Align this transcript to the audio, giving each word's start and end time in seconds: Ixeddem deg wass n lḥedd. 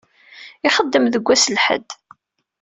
Ixeddem 0.67 1.05
deg 1.13 1.27
wass 1.27 1.45
n 1.47 1.53
lḥedd. 1.57 1.89